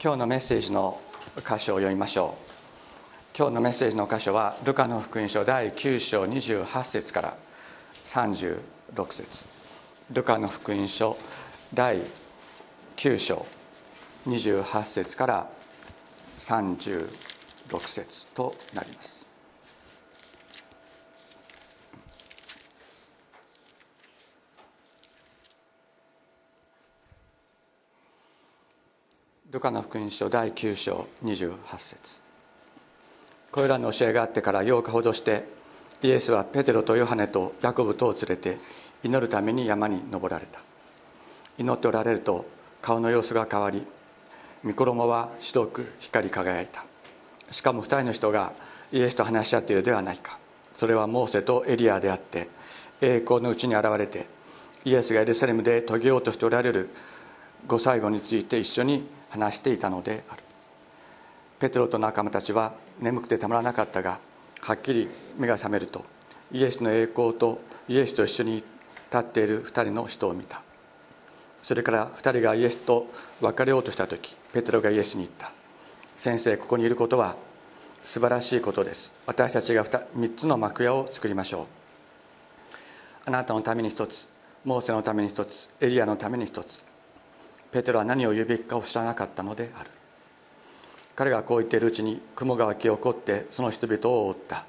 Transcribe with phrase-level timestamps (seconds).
[0.00, 1.00] 今日のメッセージの
[1.38, 3.36] 箇所を読みましょう。
[3.36, 7.36] 今日のメッセージの箇所はルカの福音書第9章28節から
[8.04, 8.60] 36
[9.12, 9.44] 節。
[10.12, 11.16] ルカの福音書
[11.74, 12.02] 第
[12.96, 13.44] 9章
[14.28, 15.50] 28節から
[16.38, 17.08] 36
[17.80, 19.17] 節となります。
[29.58, 32.20] ルカの福音書第9章28節。
[33.50, 35.48] これらの教えがあってから8日ほどして
[36.00, 38.60] イエスはペテロとヨハネとヤコブとを連れて
[39.02, 40.60] 祈るために山に登られた。
[41.58, 42.46] 祈っておられると
[42.80, 43.84] 顔の様子が変わり
[44.64, 46.84] 御衣は白く光り輝いた。
[47.50, 48.52] しかも2人の人が
[48.92, 50.38] イエスと話し合っているではないか。
[50.72, 52.48] それはモーセとエリアであって
[53.00, 54.28] 栄光のうちに現れて
[54.84, 56.90] イエスがエルサレムで遂げようとしておられる
[57.66, 60.42] ご最後について一緒に話していたのである。
[61.58, 64.20] ペテロと仲間たちは眠くてたまらなかったが
[64.60, 66.04] はっきり目が覚めると
[66.52, 68.66] イエスの栄光とイエスと一緒に立
[69.18, 70.62] っている2人の人を見た。
[71.62, 73.08] それから2人がイエスと
[73.40, 75.52] 別れようとした時ペテロがイエスに言った。
[76.16, 77.36] 先生ここにいることは
[78.04, 79.12] 素晴らしいことです。
[79.26, 81.66] 私たちが 3, 3つの幕屋を作りましょう。
[83.26, 84.26] あなたのために1つ
[84.64, 86.82] モーセのために1つエリアのために1つ
[87.72, 89.90] ペテロは何を言うべきかを知らなかったのである。
[91.14, 94.64] 彼がこう言っているうちに雲が湧き起こってその人々を覆った。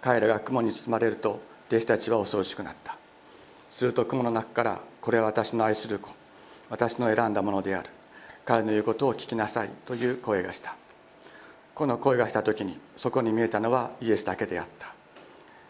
[0.00, 2.96] 彼らが雲に包まれると弟子たちは恐ろしくなった。
[3.70, 6.10] すると雲の中からこれは私の愛する子。
[6.70, 7.90] 私の選んだものである。
[8.44, 10.76] 彼の言うことを聞きなさいという声がした。
[11.74, 14.94] この声がした時にそこに見えたのはイエスだけであった。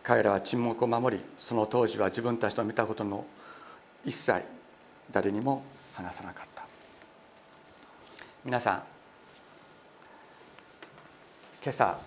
[0.03, 3.25] 彼らは沈黙を守りその当時は自分たちの見たことの
[4.05, 4.43] 一切
[5.11, 6.65] 誰にも話さなかった。
[8.45, 8.83] 皆さん
[11.63, 11.99] 今朝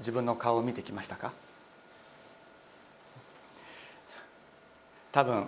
[0.00, 1.32] 自分の顔を見てきましたか？
[5.12, 5.46] 多分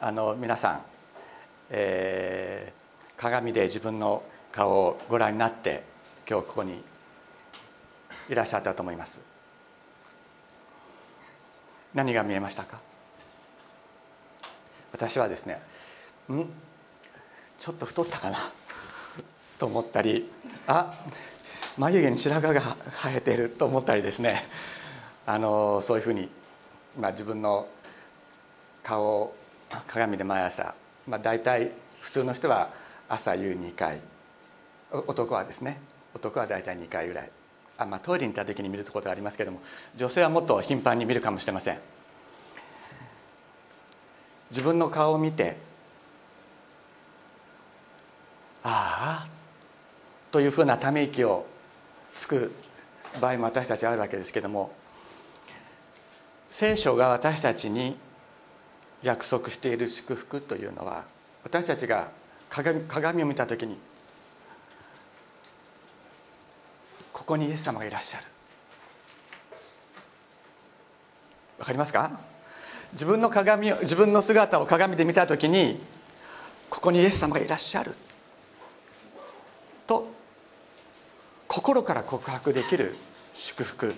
[0.00, 0.82] あの皆さん、
[1.70, 4.22] えー、鏡で自分の
[4.52, 5.84] 顔をご覧になって
[6.28, 6.82] 今日ここに
[8.28, 9.20] いらっしゃったと思います。
[11.94, 12.78] 何が見えましたか？
[14.92, 15.60] 私はですね
[16.28, 16.44] ん？
[17.60, 18.52] ちょっと太ったかな。
[19.58, 20.26] と思ったり
[20.66, 20.94] あ
[21.76, 22.62] 眉毛に白髪が
[23.02, 24.48] 生えてると思ったりですね。
[25.26, 26.30] あのそういうふうに、
[26.98, 27.68] まあ、自分の
[28.82, 29.36] 顔を
[29.86, 30.74] 鏡で毎朝、
[31.06, 32.70] まあ、大体普通の人は
[33.08, 34.00] 朝夕2回。
[34.92, 35.78] 男はですね
[36.14, 37.30] 男は大体2回ぐらい。
[37.76, 39.60] あ、まあ、トイレに行った時に見ることがありますけども
[39.96, 41.78] 女性はもっと頻繁に見るかもしれません。
[44.50, 45.56] 自分の顔を見て
[48.62, 49.28] ああ
[50.32, 51.46] というふうなため息を
[52.14, 52.52] つく
[53.20, 54.72] 場合も私たちあるわけですけども
[56.50, 57.96] 聖書が私たちに
[59.02, 61.04] 約束している祝福というのは
[61.42, 62.10] 私たちが
[62.50, 63.78] 鏡鏡を見た時に
[67.12, 68.24] ここにイエス様がいらっしゃる。
[71.58, 72.10] わかりますか？
[72.92, 75.80] 自分の鏡を自分の姿を鏡で見た時に
[76.68, 77.94] ここにイエス様がいらっしゃる。
[79.90, 80.06] と
[81.48, 82.94] 心から告白できる
[83.34, 83.92] 祝福。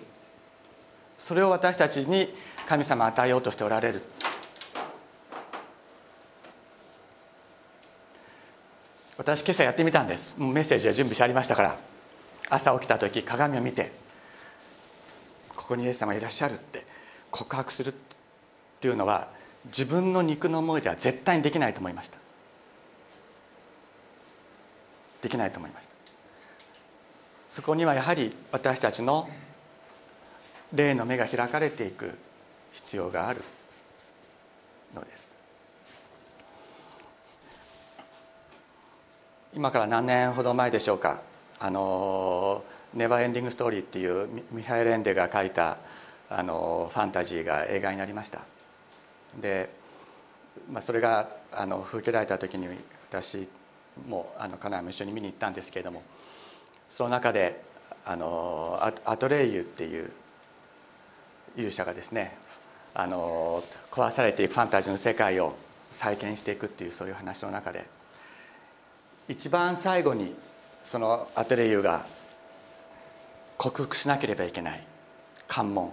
[1.19, 2.32] それを私たちに
[2.66, 4.03] 神様与えようとしておられる。
[9.19, 10.34] 私今朝やってみたんです。
[10.38, 11.76] メッセージは準備してありましたから。
[12.48, 13.92] 朝起きた時鏡を見て
[15.56, 16.84] ここにイエス様いらっしゃるって
[17.30, 17.94] 告白するっ
[18.80, 19.28] ていうのは
[19.66, 22.19] 自分の肉の思いでは絶対にできないと思いました。
[25.22, 25.93] できないと思いました。
[27.50, 29.28] そこにはやはり私たちの
[30.72, 32.19] 霊の目が開かれていく
[32.72, 33.43] 必要がある
[34.94, 35.33] のです。
[39.55, 41.21] 今から何年ほど前でしょうか。
[41.59, 42.65] あの
[42.95, 45.77] 「ネバーエンディング・ストーリー」っていうミハエル・エンデが書いた
[46.28, 48.41] あのファンタジーが映画になりました。
[49.41, 49.68] で、
[50.71, 52.66] まあ、それがあの吹けられた時に
[53.10, 53.48] 私
[54.09, 56.03] もあの家内も一緒に見に行ったんですけれども
[56.89, 57.62] その中で
[58.04, 60.10] あのアトレイユっていう
[61.56, 62.36] 勇者がですね
[62.94, 65.54] あの壊されていくファンタジーの世界を
[65.91, 67.86] 再建していくっていうそういう話の中で
[69.28, 70.34] 一番最後に
[70.84, 72.06] そのアトレイユが
[73.56, 74.84] 克服しなければいけない
[75.47, 75.92] 関門。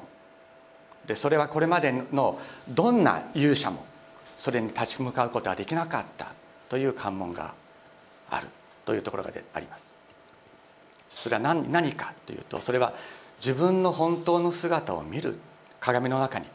[1.05, 3.85] でそれはこれまでのどんな勇者も
[4.37, 6.33] それに立ち向かうことはできなかった
[6.69, 7.53] という関門が
[8.29, 8.47] ある
[8.85, 9.93] というところがあります。
[11.09, 12.93] それは何何かというとそれは
[13.39, 15.39] 自分の本当の姿を見る
[15.79, 16.45] 鏡の中に。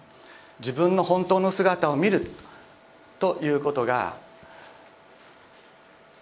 [0.61, 2.31] 自分の本当の姿を見る
[3.19, 4.17] ということが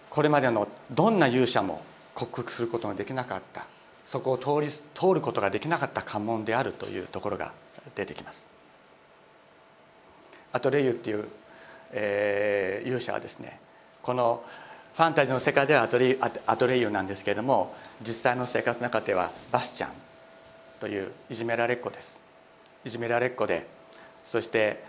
[0.09, 1.81] これまでのどんな勇者も
[2.15, 3.65] 克服することができなかった
[4.05, 7.51] そこを通り通ることができなかった関門であるというところが
[7.95, 8.47] 出てきます。
[10.51, 11.25] アトレイユっていう、
[11.91, 13.59] えー、勇者はですね
[14.03, 14.43] この
[14.93, 17.73] ファンタジーの世界ではアトレアトレイユなんですけれども
[18.05, 19.89] 実際の生活の中ではバスチャン
[20.79, 22.19] といういじめられっ子です。
[22.85, 23.65] いじめられっ子で
[24.23, 24.83] そして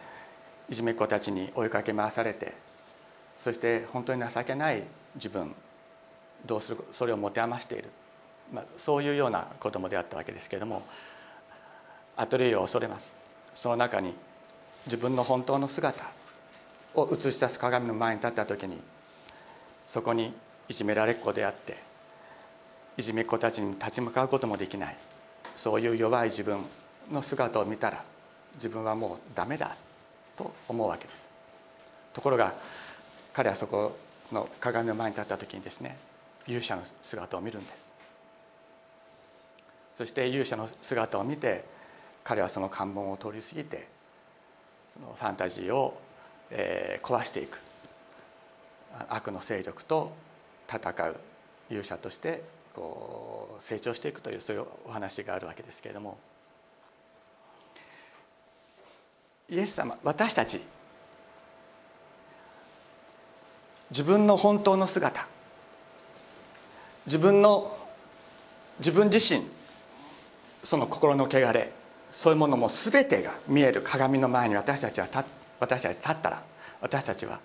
[0.69, 2.53] いじめっ子たちに追いかけ回されて
[3.39, 4.83] そして本当に情けない
[5.15, 5.55] 自分
[6.45, 7.89] どうするそれを持て余している、
[8.53, 10.83] まあ、そういうような子供であったわけですけれども
[12.17, 13.17] アトレイユを恐れます。
[13.55, 14.15] その中に
[14.87, 16.05] 自分の本当の姿
[16.95, 18.79] を映し出す鏡の前に立った時に
[19.95, 20.35] そこに
[20.69, 21.77] いじめられっ子であって
[22.97, 24.97] いじめっ子たちに立ち向かうこともできない。
[25.55, 26.65] そういう弱い自分
[27.13, 28.03] の姿を見たら
[28.57, 29.77] 自分はもうダメだ
[30.37, 31.29] と思うわけです。
[32.13, 32.55] ところが
[33.33, 33.97] 彼はそこ
[34.33, 35.97] の鏡の前に立った時にですね
[36.49, 37.89] 勇者の姿を見るんです。
[39.95, 41.65] そして勇者の姿を見て
[42.25, 43.87] 彼はその関門を通り過ぎて
[44.93, 45.97] そのファンタジーを、
[46.51, 47.61] えー、壊していく。
[49.09, 50.13] 悪の勢力と
[50.69, 51.17] 戦う
[51.71, 52.43] 勇者として
[52.75, 56.19] こう成長していくというそういうお話があるわけですけれども。
[59.51, 60.61] イエス様私たち
[63.91, 65.27] 自分の本当の姿
[67.07, 67.77] 自分の
[68.79, 69.43] 自分自身
[70.63, 71.71] その心の汚れ
[72.11, 75.09] そういうものも全てが見える鏡の前に私たちは
[75.61, 76.43] 私たち立ったら
[76.81, 77.39] 私たちは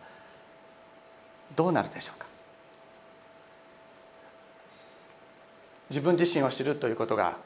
[1.56, 2.28] どうなるでしょうか？
[5.90, 7.38] 自分自身を知るということが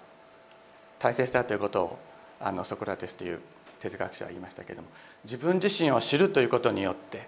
[1.00, 2.00] 大切だということを
[2.40, 3.40] あのソクラテスという
[3.80, 4.90] 哲学者は言いましたけれども
[5.24, 7.28] 自分自身を知るということによって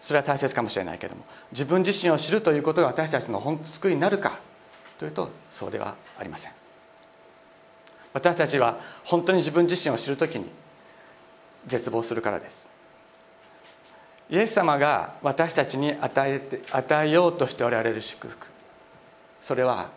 [0.00, 4.38] それは大切かもしれないけれども自分自身を知るということが私たちの本救いになるか
[4.98, 6.52] というとそうではありません。
[8.12, 10.46] 私たちは本当に自分自身を知るときに
[11.66, 12.73] 絶望するからです。
[14.30, 18.46] イエス様が私たちに与えて与えようとしておられる祝福。
[19.40, 19.90] それは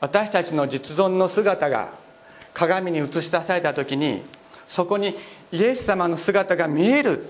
[0.00, 1.90] 私たちの実存の姿が
[2.54, 4.22] 鏡に映し出された時に
[4.66, 5.14] そこに
[5.52, 7.26] イエス様の姿が見える。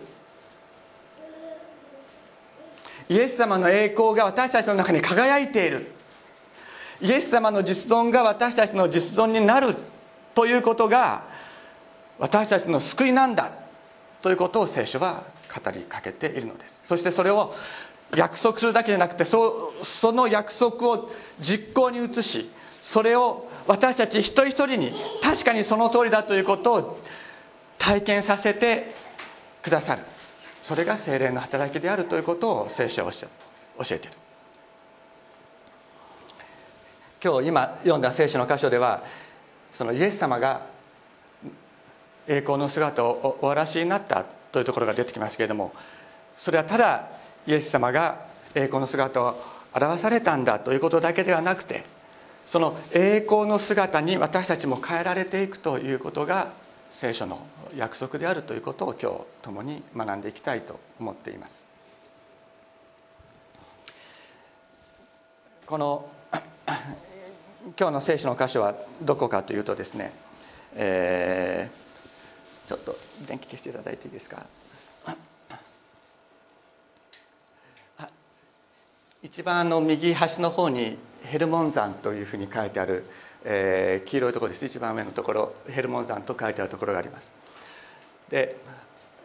[3.08, 5.90] イエス様の栄光が私たちの中に輝いている。
[7.00, 9.74] イエス様の実存が私たちの実存になる。
[10.34, 11.24] ということが
[12.18, 13.50] 私たちの救いなんだ。
[14.22, 16.82] ということを聖書は語りかけているのです。
[16.86, 17.54] そしてそれを
[18.14, 21.10] 約束するだけじゃなくてそその約束を
[21.40, 22.50] 実行に移し
[22.82, 24.92] それを私たち一人一人に
[25.22, 27.00] 確かにその通りだということを
[27.78, 28.94] 体験させて
[29.62, 30.02] くださる。
[30.62, 33.26] それが精霊の働きであるということを聖書は教
[33.90, 34.16] えている。
[37.22, 39.02] 今日今読んだ聖書の箇所では
[39.72, 40.66] そのイエス様が
[42.26, 45.72] 栄光の姿をおわらしになったというところが出てきますけれども
[46.36, 47.08] それはただ
[47.46, 49.40] イエス様が栄光の姿を
[49.72, 51.84] 表されたんだということだけではなくて
[52.44, 56.52] その栄光の姿に私たちも変えられていくということが
[56.90, 61.64] 聖書の約束であるということを今日共に学んでいきたいと思っています。
[65.66, 66.08] この
[67.78, 70.12] 今日の聖書の箇所はどこかというとですね、
[70.74, 71.89] えー、
[72.70, 72.96] ちょっと
[73.26, 74.46] 電気消していただいていいですか？
[79.24, 83.06] 一番の右端の方にヘルモン山というふうに書いてある、
[83.44, 84.64] えー、黄色いところです。
[84.64, 87.28] 一番上のところヘルモン山と書いてあるところがあります。
[88.30, 88.56] で、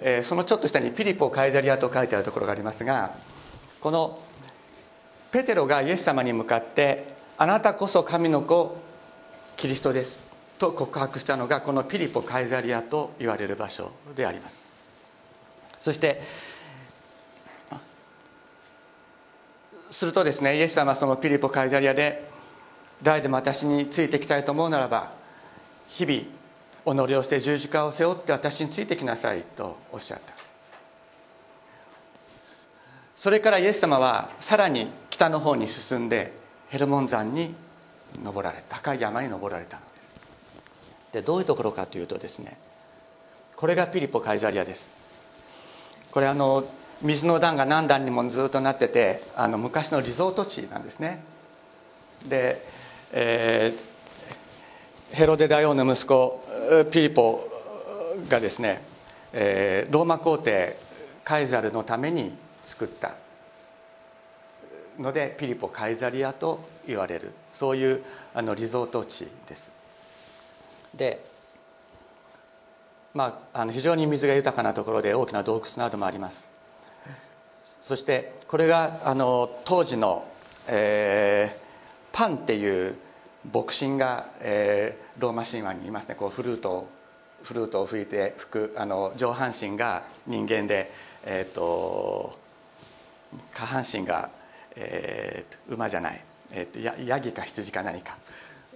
[0.01, 3.15] えー、そのちょっと下にピリポ・カイザリアと書いてあるところがありますが
[3.79, 4.19] この
[5.31, 8.75] ペテロがイエス様に向かって「あなたこそ神の子
[9.55, 10.19] キリストです」
[10.57, 14.65] と告白したのがこのピリポ・カイザリアと言われる場所であります。
[15.79, 16.21] そして
[19.91, 22.29] するとですねイエス様はそのピリポ・カイザリアで
[23.03, 25.13] 誰でも私についてきたいと思うならば
[25.87, 30.33] 日々己をして十字架を背負って私についてきなさいとおっしゃった。
[33.15, 36.33] それからイエス様はさらに北の方に進んで
[36.69, 37.55] ヘルモン山に
[38.21, 39.83] 登られ高い山に登られたの。
[41.15, 42.57] でどういうところかというとですね
[43.55, 44.91] これがピリポ・カイザリアです。
[46.11, 46.65] これあの
[47.01, 51.23] 水の段が何段にもずっとなっててあの昔のリゾート地なんですね。
[52.27, 52.61] で、
[53.13, 56.43] えー、ヘロデ大王の息子
[56.91, 57.47] ピリポ
[58.27, 58.81] がですね、
[59.31, 60.77] えー、ローマ皇帝
[61.23, 63.13] カイザルのために作った
[64.99, 67.31] のでピリポ・カイザリアと言われる。
[67.53, 68.03] そういう
[68.33, 69.74] あのリゾート地です。
[70.95, 71.35] で
[73.15, 76.49] まあ、あの非常に水が豊かなところで大きな洞窟などもあります。
[77.79, 80.27] そしてこれがあの当時の、
[80.67, 82.95] えー、パンっていう
[83.53, 86.15] 牧神が、えー、ローマ神話にいますね。
[86.15, 86.89] こうフルートを
[87.43, 90.91] フルートを吹いて吹くあの上半身が人間で、
[91.23, 92.37] えーと、
[93.53, 94.29] 下半身が、
[94.75, 96.21] えー、馬じゃない、
[96.51, 98.17] えーと、ヤギか羊か何か。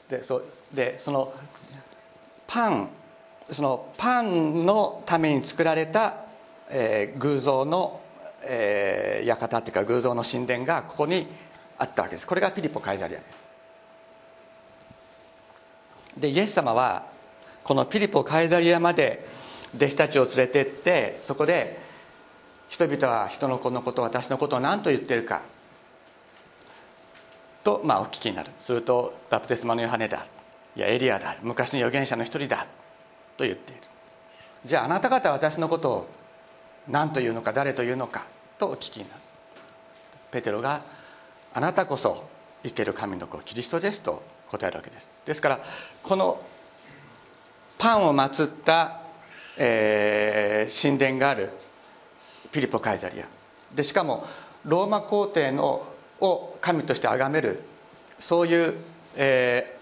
[0.08, 1.34] でそでその
[2.50, 2.90] パン
[3.52, 6.26] そのパンのために作られた、
[6.70, 8.02] えー、偶像の、
[8.42, 11.28] えー、館っていうか偶像の神殿がここに
[11.78, 12.28] あったわけです。
[12.28, 13.50] これがピリポ・カイザリアです。
[16.18, 17.06] でイエス様は
[17.64, 19.26] このピリポ・カイザリアまで
[19.76, 21.80] 弟子たちを連れてってそこで
[22.68, 25.44] 人々は人の子のこと私のことを何と言ってるか
[27.64, 28.52] と、まあ、お聞きになる。
[28.58, 30.26] するとバプテスマのヨハネだ。
[30.80, 31.36] いやエリアだ。
[31.42, 32.66] 昔の預言者の一人だ。
[33.36, 33.82] と言っている。
[34.64, 36.10] じゃああなた方は私のことを
[36.88, 39.22] 何というのか誰というのかとお聞きになる。
[40.32, 40.84] ペテロが
[41.54, 42.24] 「あなたこそ
[42.64, 45.10] 生ける神の子キリストです」と答えるわけです。
[45.26, 45.60] ですから
[46.02, 46.42] この
[47.78, 49.02] パンを祀った、
[49.58, 51.50] えー、神殿がある
[52.54, 53.26] ピリポ・カイザリア。
[53.76, 54.26] でしかも
[54.64, 55.86] ローマ皇帝の
[56.22, 57.64] を神として崇める
[58.18, 58.76] そういう、
[59.18, 59.76] え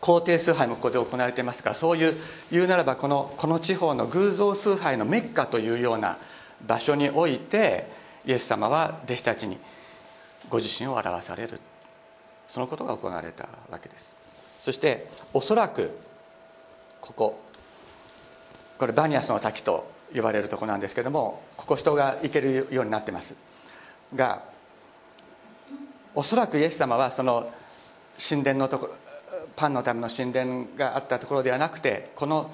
[0.00, 2.14] 皇帝崇拝もここで行われていますからそういう
[2.50, 6.18] 言うならばこのこの地方の偶像崇拝のメッカというような
[6.66, 7.86] 場所において
[8.24, 9.58] イエス様は弟子たちに
[10.48, 11.60] ご自身を表される。
[12.48, 14.12] そのことが行われたわけです。
[14.58, 15.96] そしておそらく
[17.00, 17.40] ここ
[18.78, 23.36] これバニアスの滝と呼ばれるとこなんですけどもここ人が行けるようになってます。
[24.14, 24.42] が
[26.14, 27.52] おそらくイエス様はその
[28.28, 28.94] 神殿のところ
[29.56, 32.50] パンのための神殿があったところではなくてこの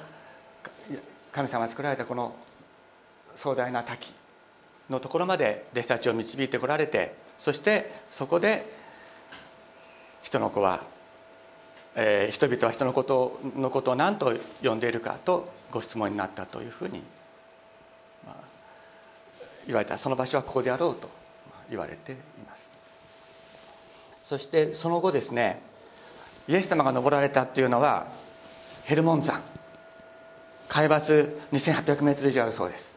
[1.33, 2.35] 神様が作られたこの
[3.35, 4.13] 壮大な滝
[4.89, 8.67] のところまで弟子たちを導いてこられてそしてそこで
[10.23, 10.83] 人の子は、
[11.95, 17.01] えー、人々は人のことのことを何と呼んでいるかとご質問になったというふうに、
[18.27, 18.35] まあ、
[19.67, 19.99] 言われた。
[19.99, 21.09] その場所はここであろうと
[21.71, 22.71] 言われています。
[24.23, 25.63] そしてその後ですね
[26.49, 28.07] イエス様が登られたっていうのは
[28.85, 29.43] ヘルモン山。
[30.69, 32.97] 海抜2800メートル以上あるそうです。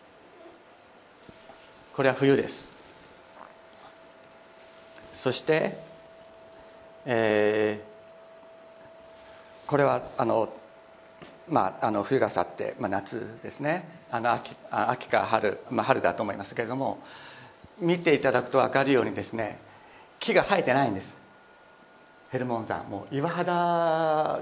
[1.95, 2.69] これは冬です。
[5.13, 5.77] そして、
[7.05, 10.53] えー、これはあの
[11.47, 13.83] まあ、あの冬が去って、まあ、夏ですね。
[14.11, 16.99] あの秋秋か春、まあ、春だと思いますけれども
[17.79, 19.59] 見ていただくと分かるようにですね
[20.19, 21.18] 木が生えてないんです。
[22.31, 23.53] ヘルモン山もう岩肌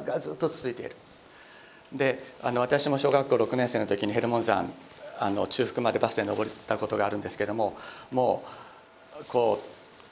[0.05, 0.95] がずっと続いている。
[1.93, 4.71] であの私も小学校6年生の時にヘルモン山
[5.19, 7.77] あの中腹までバスで登ったことがあるんですけども
[8.11, 8.43] も
[9.21, 9.61] うこ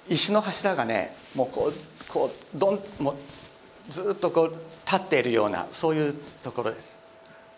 [0.09, 4.49] う石の柱がねもうこうこうどんもうずっとこう
[4.85, 6.95] 立っているようなそういうところです。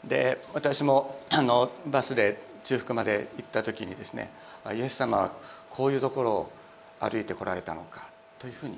[0.04, 4.32] で私もあのバスで中腹まで行った時にですね
[4.74, 5.32] イエス様は
[5.70, 6.52] こういうところを
[7.00, 8.08] 歩いてこられたのか
[8.40, 8.78] というふうに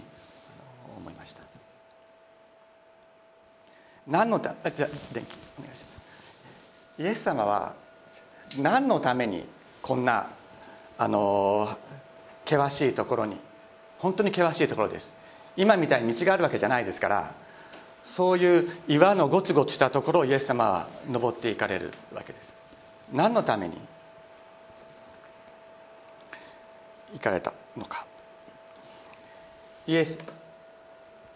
[1.00, 1.42] 思いました。
[4.08, 5.96] 何のたじゃ電気お願いしま
[6.98, 7.02] す。
[7.02, 7.74] イエス様は
[8.58, 9.46] 何のために
[9.82, 10.28] こんな
[10.98, 11.70] あの
[12.46, 13.38] 険しいところに
[14.00, 15.14] 本当に険しいところです。
[15.56, 17.34] 今みたいに道があるわけじゃないですから
[18.04, 22.54] そういう岩のゴツゴツしたところをイエス様は登っていかれるわけです。
[23.14, 23.78] 何のために
[27.14, 28.06] 行かれたのか。
[29.88, 30.20] イエス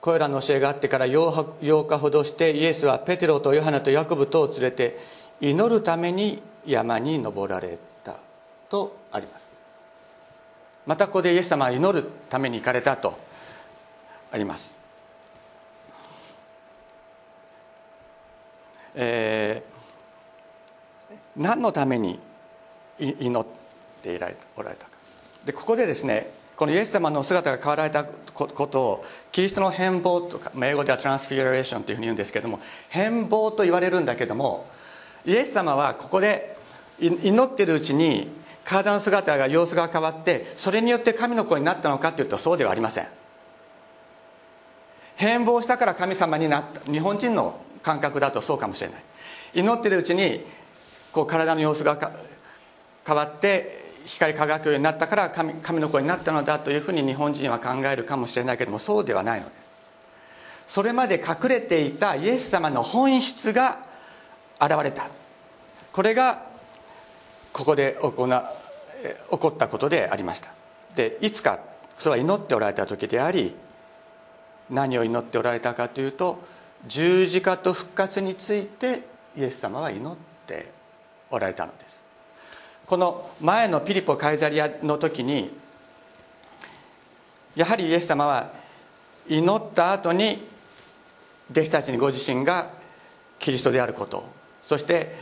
[0.03, 4.97] これらの教えがあってから8日ほどしてイエスはペテロとヨハネとヤコブとを連れて
[5.39, 8.17] 祈るために山に登られた。
[8.67, 9.47] とあります。
[10.85, 13.17] またここでイエス様は祈るために行かれたと。
[14.29, 14.75] あります。
[18.95, 22.19] えー、何のために
[22.99, 23.45] 祈っ
[24.01, 24.19] て
[24.57, 24.91] おられたか。
[25.45, 34.67] でここでですねこのイエス様の姿が変わられたことをキリストの変貌とか英語ではトランスフィギュレーションというふうに言うんですけども変貌と言われるんだけども
[35.25, 36.57] イエス様はここで
[36.99, 38.29] 祈ってるうちに
[38.65, 43.07] 体の姿が様子が変わってそれによって神の子になったのかというとそうではありません。
[45.15, 49.03] 変貌したから神様になった日本人の感覚だとそうかもしれない。
[49.53, 50.45] 祈ってるうちに
[51.11, 52.11] こう体の様子が
[53.05, 59.69] 変わって光り輝くようになったから神神の子になったのだというふうに日本人は考えるかもしれないけどもそうではないのです。
[60.67, 63.85] それまで隠れていたイエス様の本質が
[64.59, 65.07] 現れた。
[65.91, 66.43] これが
[67.51, 68.11] ここで行
[69.29, 70.49] 起こったことでありました。
[70.95, 71.59] でいつか
[71.97, 73.55] それは祈っておられた時であり
[74.69, 76.43] 何を祈っておられたかというと
[76.87, 79.03] 十字架と復活について
[79.37, 80.17] イエス様は祈っ
[80.47, 80.71] て
[81.29, 82.02] おられたのです。
[82.93, 85.49] この前のピリポ・カイザリアの時に
[87.55, 88.53] やはりイエス様は
[89.27, 90.47] 祈った後に
[91.49, 92.69] 弟子たちにご自身が
[93.39, 94.23] キリストであること
[94.61, 95.15] そして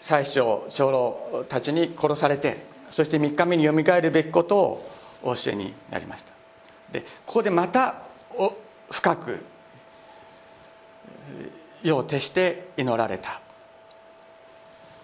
[0.00, 4.90] 最初長老たちに殺されてそして3日目によみがえるべきことを
[5.22, 6.32] お教えになりました。
[6.92, 8.04] でここでまた
[8.90, 9.44] 深く
[11.82, 13.42] 夜を徹して祈られた。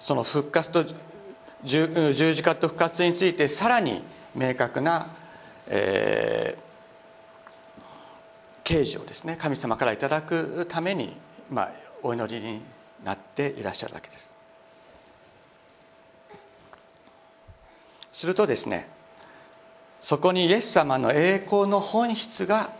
[0.02, 0.84] その復活と
[1.62, 4.02] 十字架と復活についてさらに
[4.34, 5.14] 明確な、
[5.68, 7.82] えー、
[8.64, 11.16] 啓示をですね神様からいただくために、
[11.48, 12.62] まあ、お祈りに
[13.04, 14.28] なっていらっしゃるわけです。
[18.10, 18.88] するとですね
[20.00, 22.72] そこにイエス様の栄光の本質が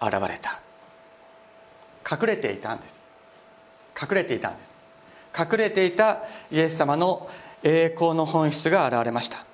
[0.00, 0.62] 現れた。
[2.10, 3.02] 隠れていたんです。
[4.00, 4.75] 隠れていたんです。
[5.38, 7.28] 隠れていたイエス様の
[7.62, 9.44] 栄光の本質が現れました。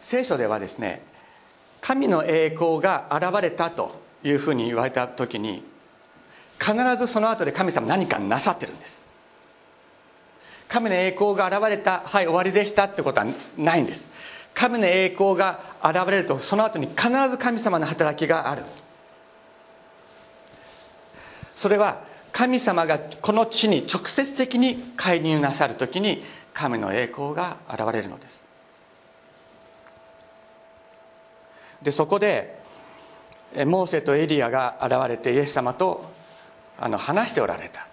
[0.00, 1.02] 聖書ではですね
[1.80, 5.64] 神の栄光が現れたというふうに言われた時に
[6.58, 9.02] 必ずその後で神様何かなさってるんです。
[10.68, 14.06] 神の栄光が現れたはい終わりでしたってことはないんです。
[14.54, 18.62] 神の栄光が現れるとその後に必ず神様の働きがある。
[21.54, 28.42] それは神様がこの地に直接的に介入なさる時に神の栄光が現れるのです。
[31.80, 32.58] でそこで
[33.66, 36.10] モーセとエリアが現れてイエス様と
[36.76, 37.86] あの話しておられた。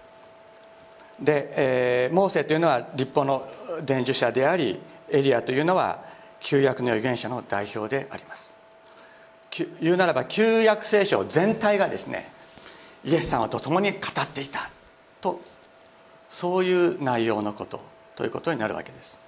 [1.20, 3.46] で、えー、モーセというのは立法の
[3.84, 6.02] 伝授者でありエリアというのは
[6.40, 8.52] 旧約の預言者の代表であります。
[9.80, 12.41] 言うならば旧約聖書全体がですね
[13.04, 14.70] イエス様と共に語っていた
[15.20, 15.40] と
[16.30, 17.80] そういう内容のこと
[18.16, 19.18] ということになるわけです。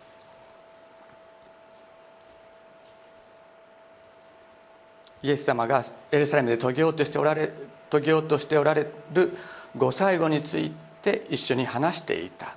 [5.22, 5.82] イエス様が
[6.12, 7.50] エルサレムで遂げようとしておられ
[7.90, 9.36] 遂げようとしておられる
[9.76, 10.70] ご最後につい
[11.02, 12.56] て一緒に話していた。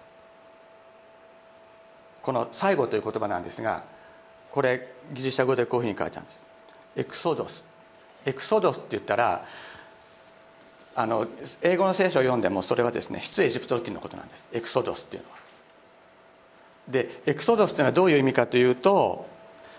[2.22, 3.84] この「最後」という言葉なんですが
[4.52, 6.44] これギリシャ語でこういうふうに書いてあるんです。
[6.98, 7.64] エクソドス。
[8.26, 9.46] エクソドスって言ったら
[11.00, 11.28] あの
[11.62, 14.48] 英語の聖書を読んでもそれはですね出エジプト記のことなんです。
[14.52, 15.38] エクソドスっていうのは。
[16.88, 19.28] でエクソドスっていうのはどういう意味かというと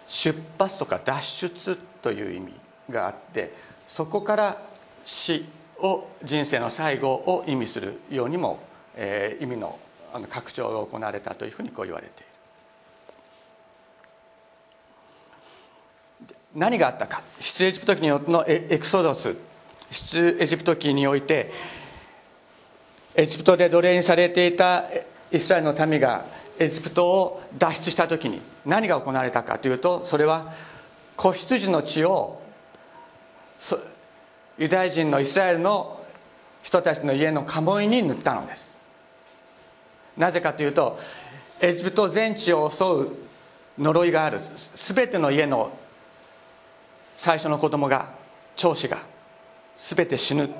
[0.06, 2.52] 出発とか脱出という意味
[2.88, 3.52] があって
[3.88, 4.62] そこから
[5.04, 5.44] 死
[5.80, 8.60] を人生の最後を意味するようにも、
[8.94, 9.76] えー、意味の
[10.12, 12.28] あの拡張が行われたというふうにこう言われている。
[16.54, 17.24] 何があったか。
[17.40, 19.47] 出エジプト記のエクソドス。
[19.90, 21.50] 出エジプト記において
[23.14, 24.84] エジプトで奴隷にされていた
[25.32, 26.26] イスラエルの民が
[26.58, 30.52] エジプトを脱出した時に何が行われたかというとそれは
[31.16, 32.40] 子羊の血を
[34.58, 36.04] ユダヤ人のイスラエルの
[36.62, 38.74] 人たちの家の家紋に塗ったのです。
[40.16, 40.98] なぜかというと
[41.60, 43.16] エジプト全地を襲う
[43.78, 44.40] 呪いがある。
[44.74, 45.76] 全ての家の
[47.16, 48.14] 最初の子供が
[48.56, 48.98] 長子が
[49.78, 50.50] 全て死ぬ。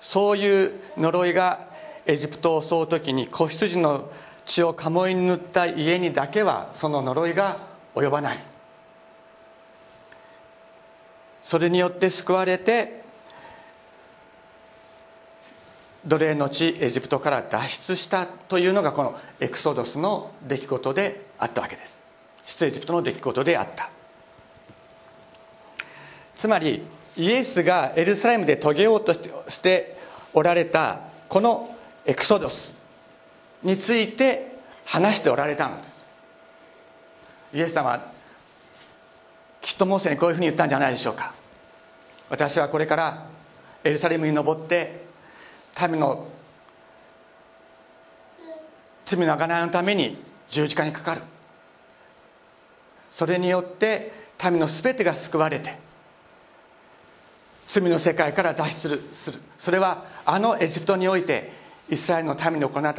[0.00, 1.66] そういう呪いが
[2.06, 4.10] エジプトを襲う時に子羊の
[4.46, 8.38] 血を鴨居に塗った家にだけはその呪いが及ばない。
[11.42, 13.02] それによって救われて
[16.06, 22.00] 奴隷の地エジプトから脱出したというのがこのエクソドスの出来事であったわけです。
[22.46, 23.90] 出エジプトの出来事であった。
[26.36, 26.82] つまり
[27.18, 29.98] イエスがエルサレムで遂げようとして
[30.32, 31.76] おられたこの
[32.06, 32.72] エクソドス
[33.64, 36.06] について話しておられたのです。
[37.52, 38.12] イエス様
[39.60, 41.34] きっとモーセにこういうふうに言ったんじゃないでしょうか。
[42.30, 43.26] 私はこれから
[43.82, 45.04] エルサレムに登って
[45.90, 46.28] 民の
[49.06, 51.22] 罪の贖いのために十字架にかかる。
[53.10, 55.87] それによって民の全てが救われて
[57.68, 59.40] 罪の世界から脱出する。
[59.58, 61.52] それはあのエジプトにおいて
[61.90, 62.94] イスラエルの民に行っ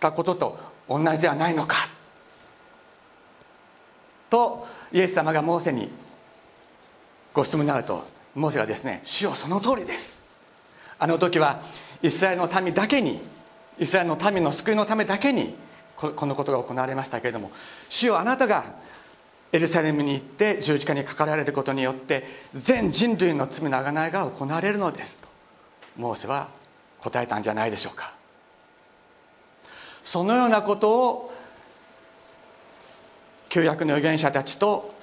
[0.00, 0.58] たことと
[0.88, 1.88] 同じではないのか。
[4.30, 5.90] とイエス様がモーセに
[7.34, 10.18] ご質問になるとモーセがですね主よその通りです。
[10.98, 11.62] あの時は
[12.00, 13.20] イスラエルの民だけに
[13.78, 15.54] イスラエルの民の救いのためだけに
[15.96, 17.50] このことが行われましたけれども
[17.88, 18.74] 主よあなたが
[19.52, 25.28] エルサレムに行って十字架にかかられることによって全人類の罪の贖いが行われるのですと
[25.96, 26.48] モーセは
[27.00, 28.14] 答えたんじゃないでしょうか。
[30.04, 31.32] そのようなことを
[33.50, 34.94] 旧約の預言者たちと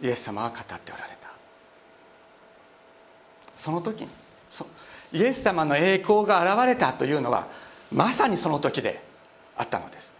[0.00, 1.28] イエス様は語っておられた。
[3.54, 4.08] その時に
[5.12, 7.48] イエス様の栄光が現れたというのは
[7.92, 9.02] まさにその時で
[9.56, 10.11] あったのです。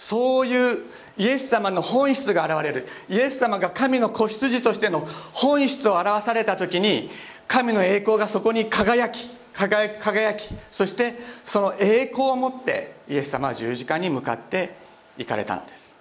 [0.00, 0.78] そういう
[1.18, 2.86] イエス様の本質が現れる。
[3.10, 7.10] イエス様が神の子羊としての本質を表された時に
[7.46, 14.74] 神の栄光がそこに輝き輝き輝きそしてその栄光を持ってイエス様は十字架に向かって
[15.18, 15.94] 行かれたのです。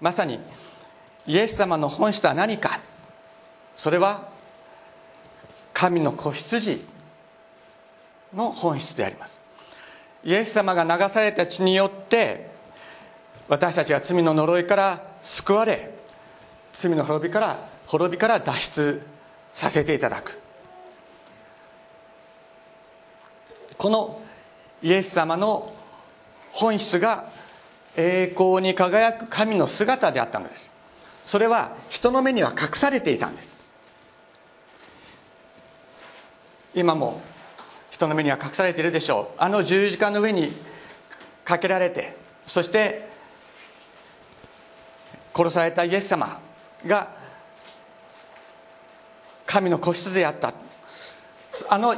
[0.00, 0.40] まさに
[1.28, 2.80] イエス様の本質は何か。
[3.76, 4.28] それは
[5.72, 6.93] 神の子羊。
[8.34, 9.40] の本質であります。
[10.24, 12.50] イエス様が流された血によって
[13.48, 15.90] 私たちは罪の呪いから救われ
[16.72, 19.06] 罪の滅びから滅びから脱出
[19.52, 20.40] させていただく。
[23.76, 24.20] この
[24.82, 25.72] イエス様の
[26.52, 27.30] 本質が
[27.96, 30.72] 栄光に輝く神の姿であったのです。
[31.24, 33.54] それは人の目には隠されていたんです。
[36.74, 37.20] 今も
[37.94, 39.40] 人の目には隠されているでしょう。
[39.40, 40.52] あの十字架の上に
[41.44, 43.08] かけられてそして
[45.32, 46.40] 殺されたイエス様
[46.84, 47.08] が
[49.46, 50.52] 神の個室であった。
[51.68, 51.94] あの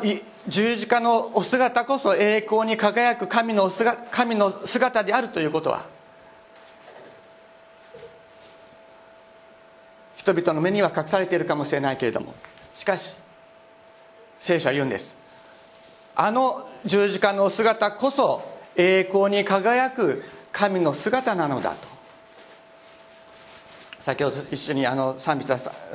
[0.46, 5.86] 十字架のお姿こそ栄光に輝く神の姿神の姿であるということは
[10.16, 12.34] 人々の目には隠されているかもしれないけれども
[12.74, 13.16] しかし
[14.38, 15.25] 聖書は言うんです。
[16.16, 18.42] あの十字架の姿こそ
[18.74, 21.88] 栄光に輝く神の姿なのだと。
[23.98, 25.44] 先ほど一緒にあの賛美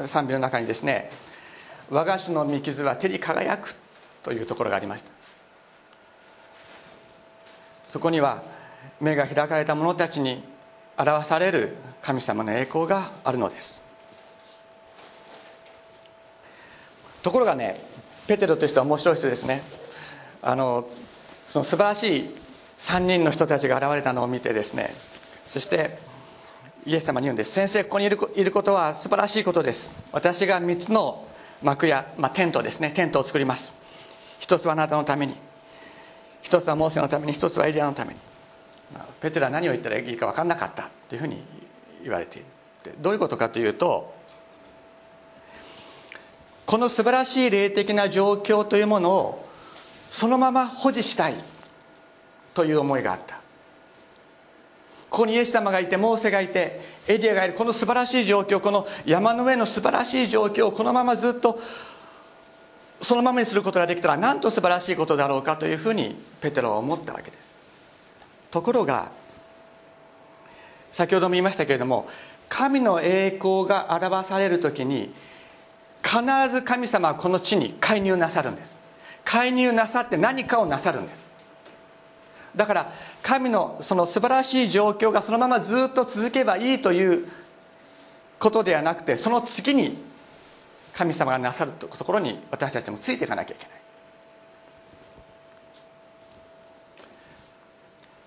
[0.08, 1.12] 賛美の中にですね
[1.90, 3.74] 「我が主の御傷は照り輝く」
[4.22, 5.10] というところがありました。
[7.88, 8.44] そこには
[9.00, 10.44] 目が開かれた者たちに
[10.98, 13.82] 表される神様の栄光があるのです。
[17.24, 17.82] ところがね
[18.28, 19.81] ペテロとしては面白い人ですね。
[20.42, 20.88] あの
[21.48, 22.30] その素晴らしい
[22.80, 24.94] 3人の人たちが現れたのを見てですね
[25.46, 25.98] そして
[26.86, 27.52] イエス様に言うんです。
[27.52, 29.92] 先生ここにいるいることは素晴らしいことです。
[30.12, 31.28] 私が3つの
[31.62, 32.92] 幕や、まあ、テントですね。
[32.92, 33.72] テントを作ります。
[34.40, 35.36] 一つはあなたのために。
[36.42, 37.34] 一つはモーセのために。
[37.34, 38.20] 一つはエリアのために、
[39.20, 40.90] ペテロは何を言ったらいいか分かんなかった。
[41.08, 41.44] というふうに
[42.04, 42.46] 言われている
[43.00, 44.14] どういうことかというと
[46.66, 49.51] この素晴らしい霊的な状況というものを
[50.12, 51.36] そのまま保持したい
[52.54, 53.36] という思いがあった。
[55.10, 61.60] ここにイエス様がいてモーセがいてエリアがいるこの素晴らしい状況この山の上の素晴らしい状況をこのままずっと
[63.02, 67.56] そのままにすることができたらなんと素晴らしいことだろうかというふうにペテロは思ったわけです。
[68.52, 69.12] ところが
[70.94, 72.08] 先ほども言いましたけれども
[72.48, 75.14] 神の栄光が表される時に
[76.04, 76.20] 必
[76.52, 78.81] ず神様はこの地に介入なさるんです。
[79.24, 81.30] 介入なさって何かをなさるんです。
[82.56, 82.92] だから
[83.24, 87.28] 神のその素晴らしい状況がそのままずっと続けばいいという
[88.40, 90.04] ことではなくてその次に
[90.94, 93.82] 神様がなさるところに私たちもついていかなきゃいけない。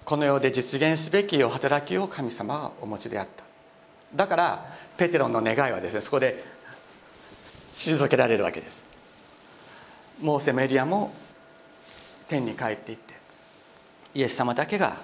[0.05, 3.45] この世で実現すべきお働きを神様はお持ちであった。
[4.15, 6.45] だからペテロンの願いはですねそこで
[7.73, 8.94] 退けられるわけです。
[10.21, 11.13] モーセメディアも
[12.29, 13.15] 天に帰っていって
[14.15, 14.97] イエス様だけが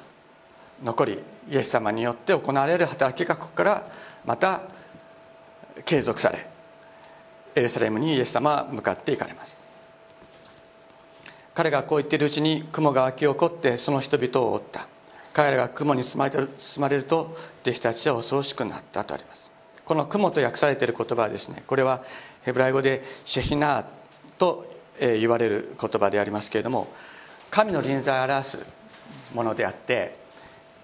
[0.83, 1.19] 残り
[1.51, 3.93] イエス様によって行われる働きがここから
[4.25, 4.63] また
[5.85, 6.47] 継続され
[7.55, 9.61] エルサレムにイエス様は向かっていかれます。
[11.53, 14.87] 彼がこう言っているうちに雲が湧き起こってその人々を追った。
[15.33, 16.31] 彼らが雲に包
[16.79, 19.51] まれると弟子たちは恐ろしくなったとあります。
[19.85, 22.05] この雲と訳されている言葉はですねこれは
[22.43, 23.85] ヘブライ語でシェヒナー
[24.39, 26.93] と言われる言葉でありますけれども
[27.51, 28.59] 神の臨在を表す
[29.35, 30.19] ものであって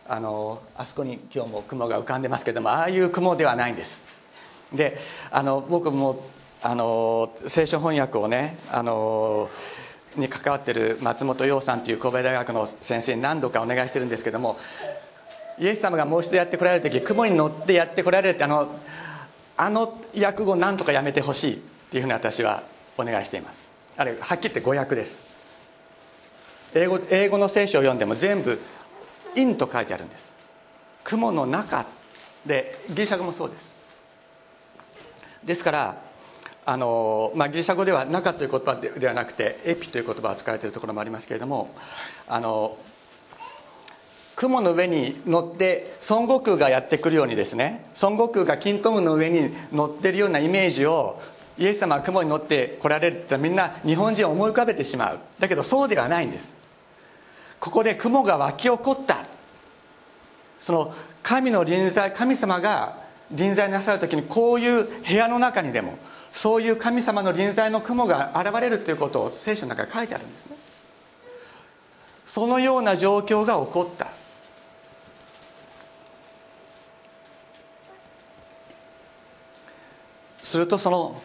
[0.08, 4.04] あのあそこに今日も雲が浮かんでますけどもああいう雲ではないんです。
[4.72, 4.98] で
[5.30, 6.24] あの僕も
[6.62, 9.48] あの聖書翻訳をねあの
[10.16, 14.58] に関わってる松本洋さんという神戸大学の先生に何度かお願いしてるんですけども
[15.58, 18.74] イエス様がもう一度やってこられる時雲に乗ってやってこられるってあの
[19.56, 21.58] あの訳語何とかやめてほしいっ
[21.90, 22.62] ていうふうに私は
[22.98, 23.75] お願いしています。
[23.96, 25.20] あれはっきり言って語訳です。
[26.74, 28.60] 英語英語の聖書を読んでも全部
[29.34, 30.34] 「イン」と書いてあるんです。
[31.04, 31.86] 雲の中
[32.44, 33.70] でギリシャ語もそうです。
[35.44, 35.96] ですから
[36.66, 41.70] あの、まあ、ギリシャ語では「中」という言葉ではなくて「エピ」という言葉を使われているところもありますけれども
[42.28, 42.76] あの
[44.34, 51.22] 雲の上に乗って孫悟空がやってくるようにですね孫悟空が金トムの上に乗ってるようなイメージを
[51.58, 55.18] イエス様は雲に乗って来られるってみんな日本人を思い浮かべてしまう。
[55.38, 56.52] だけどそうではないんです。
[57.60, 59.24] ここで雲が湧き起こった。
[60.60, 62.98] その神の臨在神様が
[63.30, 65.98] 臨在なさる時にこういう部屋の中にでも
[66.32, 70.56] そういう神様の臨在の雲が現れるということを聖書の中に書いてあるんですね。
[72.26, 74.08] そのような状況が起こった。
[80.42, 81.20] するとその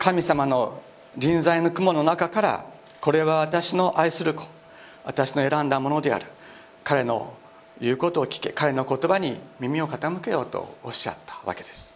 [0.00, 0.80] 神様の
[1.18, 2.64] 臨在の雲の中から
[3.02, 4.46] これは私の愛する子
[5.04, 6.24] 私の選んだものである。
[6.82, 7.34] 彼の
[7.82, 11.92] 言うことを聞け彼の言葉に耳を傾けようとおっしゃったわけです。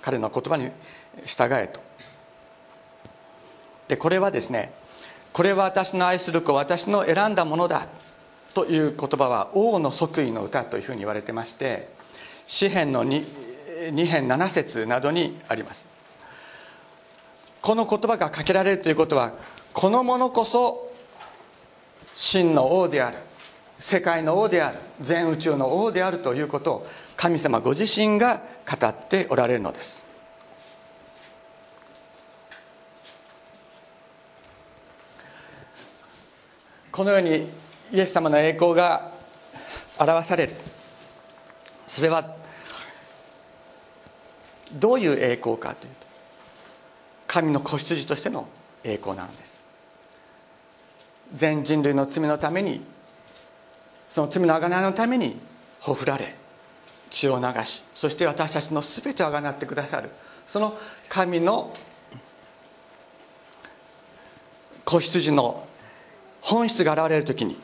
[0.00, 0.70] 彼の言葉に
[1.26, 1.80] 従えと。
[3.88, 4.72] でこれはですね
[5.34, 7.88] これは私の愛する子私の選んだものだ
[8.54, 11.90] という言葉は王の即位の歌というふうに言われてまして
[12.46, 15.91] 詩篇の 2, 2編7節などにあります。
[17.62, 19.32] この言葉がかけられるということは
[19.72, 20.92] この者こそ
[22.14, 23.18] 真の王である。
[23.78, 24.78] 世界の王である。
[25.00, 30.02] 全宇宙の王であるということを神様ご自身が語っておられるのです。
[36.90, 37.48] このように
[37.92, 39.12] イエス様の栄光が
[39.98, 40.54] 表される。
[41.86, 42.36] それは
[44.72, 46.11] どういう栄光かというと
[47.32, 48.46] 神の子羊としての
[48.84, 49.64] 栄光なのです。
[51.34, 52.82] 全人類の罪のために
[54.06, 55.38] その罪の贖いのために
[55.80, 56.34] ほふられ
[57.10, 60.10] 血を流しそして私たちの全てを贖ってくださる
[60.46, 60.76] その
[61.08, 61.74] 神の
[64.84, 65.66] 子羊の
[66.42, 67.58] 本質が現れる時に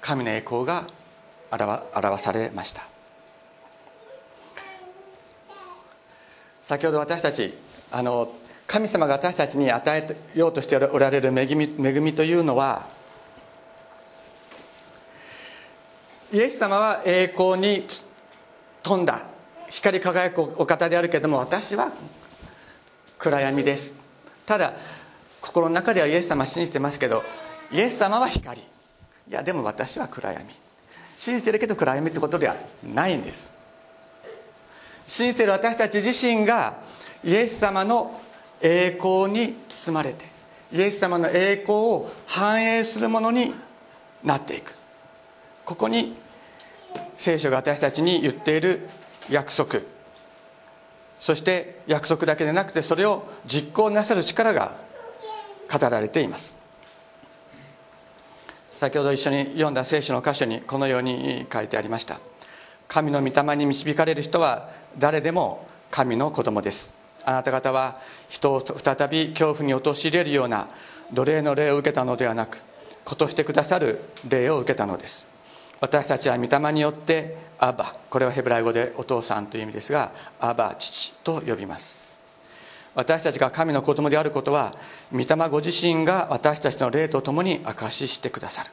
[0.00, 0.88] 神の栄光が
[1.52, 2.82] 表されました。
[6.64, 7.54] 先ほど私たち
[7.94, 8.32] あの
[8.66, 12.88] 神様が私たちに与えようとしておられる恵み恵みというのは
[16.32, 17.86] イエス様は栄光に
[18.82, 19.22] 富んだ
[19.68, 21.92] 光り輝くお方であるけれども私は
[23.16, 23.94] 暗闇です。
[24.44, 24.72] ただ
[25.40, 27.22] 心の中ではイエス様信じてますけど
[27.70, 28.60] イエス様は光。
[28.60, 28.64] い
[29.30, 30.50] やでも私は暗闇。
[31.16, 32.56] 信じてるけど暗闇ってことでは
[32.92, 33.52] ないんです。
[35.06, 36.82] 信じてる私たち自身が
[37.24, 38.20] イエス様の
[38.60, 40.24] 栄光に包まれて
[40.72, 43.54] イエス様の栄光を反映するものに
[44.22, 44.74] なっていく。
[45.64, 46.16] ここに
[47.16, 48.88] 聖書が私たちに言っている
[49.30, 49.80] 約束。
[51.18, 54.76] そして約束だけでなくてそれを実行なさる力が
[55.72, 56.56] 語られています。
[58.72, 62.18] 先ほど一緒に読んだ聖書の箇所にこのように書いてありました。
[62.88, 67.03] 神の御霊に導かれる人は誰でも神の子供です。
[67.24, 70.68] あなた方は人を再び恐怖に陥れるような
[71.12, 72.62] 奴隷の霊を受けたのではなく
[73.04, 75.26] 子としてくださる霊を受けたのです。
[75.80, 77.96] 私たちは御霊によってアバ。
[78.08, 81.98] これはヘブライ語でお父さんという意味ですがアバ父と呼びます。
[82.94, 84.72] 私たちが神の子供であることは
[85.12, 88.70] 御霊ご自身が私たちの霊とともに証ししてくださる。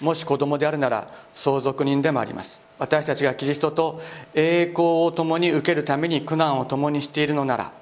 [0.00, 2.61] もし子供であるなら相続人でもあります。
[2.82, 4.00] 私たちがキリストと
[4.34, 7.72] 栄光を共に受けるために苦難を共にしているのなら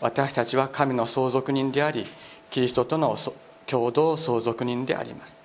[0.00, 2.06] 私たちは神の相続人であり
[2.48, 3.18] キリストとの
[3.66, 5.36] 共同相続人であります。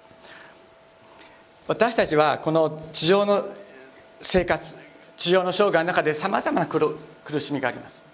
[1.68, 3.46] 私たちはこの地上の
[4.22, 4.64] 生活
[5.18, 6.98] 地上の生涯の中でさまざまな苦
[7.42, 8.08] しみがあります。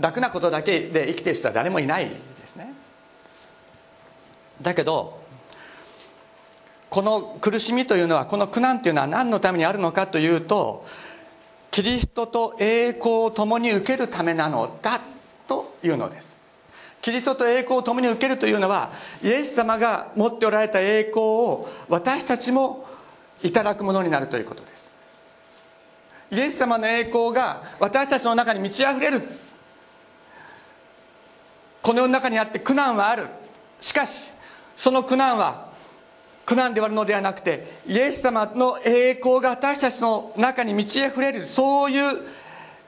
[0.00, 2.72] 楽なことだけで生きている人は誰もいないですね。
[4.62, 5.20] だけど
[6.90, 10.86] この苦しみというのはこの苦難というのは何のためにあるのかというと
[11.70, 15.00] キリストと栄光を共に受けるためなのだ
[15.46, 16.34] というのです。
[17.02, 18.90] キリストと栄光を共に受けるというのは
[19.22, 22.86] イエス様が持っておられた栄光を私たちも
[23.42, 24.90] いただくものになるということです。
[26.30, 29.22] イエス様の栄光が私たちの中に満ち溢れる。
[31.82, 33.26] この世の中にあって苦難はある。
[33.80, 34.32] しかし
[34.76, 35.67] その苦難は
[36.48, 42.22] 苦難で終わるのではなくてイエス様の栄光が私たちの中に満ち溢れるそういう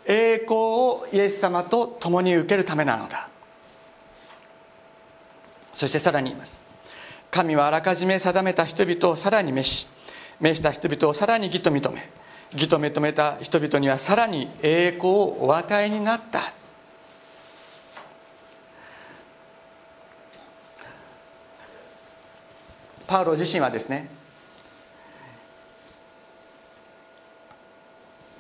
[0.07, 3.29] 栄光をイエス様と共に受けるためなのだ。
[5.75, 6.59] そしてさらに言います。
[7.31, 9.87] 神はあらかじめ定めた人々をさらに召し
[10.41, 12.09] 召した人々をさらに義と認め
[12.55, 16.55] 義と認めた人々にはさらに栄光をお与えになった。
[23.11, 24.09] パウロ自身はですね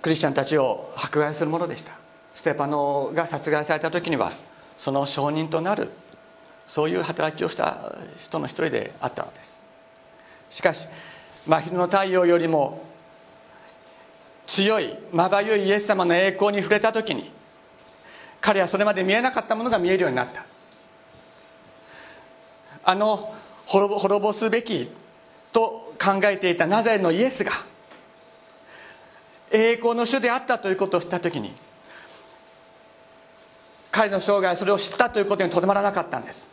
[0.01, 1.93] クリスチャンたちを迫害するものでした。
[2.35, 4.33] ステパノが殺害された時には
[4.79, 5.91] その証人となる
[6.69, 9.61] そういう働きをした人の一人であったのです。
[10.51, 10.87] しかし
[11.49, 12.85] 真昼の太陽よりも
[14.47, 17.29] 強いまばゆいイエス様の栄光に触れた時に
[18.41, 20.45] 彼はそれまで見えなかったものが見えるようになった。
[22.85, 23.35] あの
[23.71, 24.89] 滅ぼすべき
[25.53, 27.53] と考えていたナザレのイエスが
[29.53, 31.53] 栄光の主であったということを知った時に
[33.93, 36.49] 彼の生涯それを知ったということにとどまらなかったんです。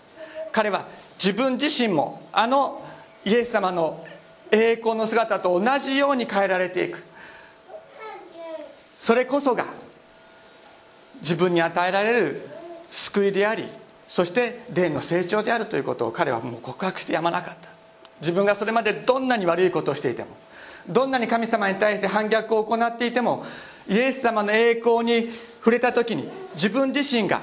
[0.52, 2.84] 彼は自分自身もあの
[3.26, 4.06] イエス様の
[4.52, 7.04] 栄光の姿と同じように変えられていく。
[8.98, 9.66] それこそが
[11.22, 12.50] 自分に与えられる
[12.90, 13.68] 救いであり
[14.08, 17.70] そして霊の成長であるということを彼はもう告白してやまなかった。
[18.22, 20.30] 自分がそれまでどんなに悪いことをしていても
[20.90, 23.46] どんなに神様に対して反逆を行っていても
[23.88, 27.42] イエス様の栄光に触れた時に自分自身が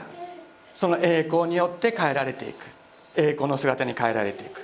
[0.73, 2.67] その栄光によって変えられていく。
[3.17, 4.61] 栄光の姿に変えられていく。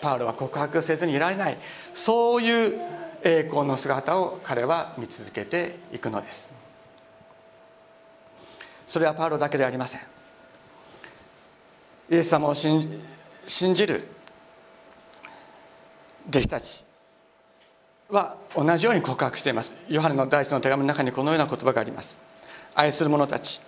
[0.00, 1.58] パウロは告白せずにいられない。
[1.92, 2.80] そういう
[3.22, 6.50] 栄光の姿を彼は見続けていくのです。
[8.86, 10.00] それはパウロだけではありません。
[12.10, 12.90] イエス様を信
[13.46, 14.02] じる
[16.28, 16.84] 弟子たち
[18.08, 19.72] は同じように告白しています。
[19.88, 22.18] ヨハネの第一の手紙の中にこのような言葉があります。
[22.74, 23.60] 愛する者たち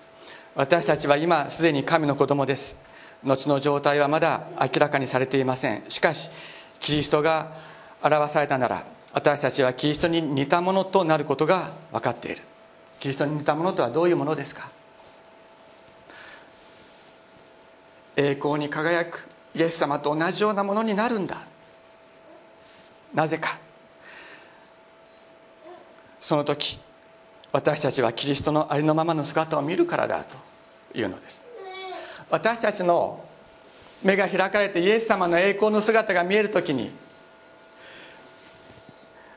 [0.57, 2.77] 私たちは今すでに神の子供です。
[3.23, 5.85] 後の状態はまだ明らかにされていません。
[5.89, 6.29] しかし
[6.81, 7.53] キリストが
[8.03, 12.43] 表されたなら私たちはキリストに似たものとなることが分かっている。
[12.99, 14.69] キリストに似たものとはどういうものですか？
[18.17, 21.39] 栄光に輝くイエス様と同じようなものになるんだ。
[23.15, 23.59] なぜか。
[26.19, 26.79] その時
[27.51, 30.37] 私たちはキリストのありのままの姿を見るからだと
[30.99, 31.45] いうのです。
[32.31, 33.25] 私たちの
[34.03, 36.91] 目が開かれてイエス様の栄光の姿が見える時に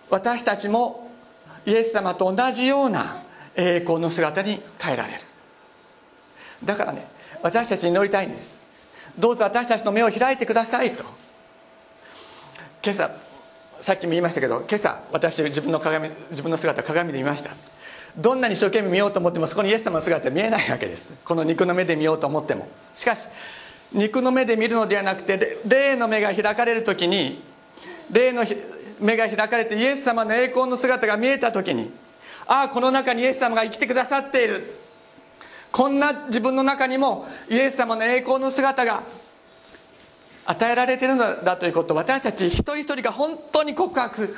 [0.09, 1.11] 私たちも
[1.65, 3.23] イエス様と同じような
[3.55, 5.19] 栄光の姿に変えられる。
[6.63, 7.07] だからね
[7.41, 8.64] 私たちに祈りたいんです。
[9.17, 11.03] どうぞ私たちの目を開いてくださいと。
[12.83, 13.11] 今朝
[13.79, 17.51] さっきも言いましたけど今朝私自分の鏡自分の姿鏡で見ました。
[18.17, 21.13] どんなに一生懸命見ようと思ってもそこにイエス様の姿は見えないわけです。
[21.25, 22.67] この肉の目で見ようと思っても。
[22.93, 23.27] しかし
[23.91, 27.43] 肉の目で見るのではなくて霊の目が開かれる時に
[28.11, 28.45] 霊の
[28.99, 31.91] 目が開かれてイエス様の栄光の姿が見えた時に
[32.47, 34.84] ああこの中にイエス様が生きてくださっている。
[35.75, 39.03] こんな自分の中にもイエス様の栄光の姿が
[40.45, 44.33] 与えられているのだということを私たち一人一人が本当に告白